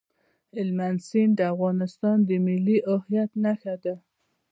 [0.55, 3.95] هلمند سیند د افغانستان د ملي هویت نښه ده.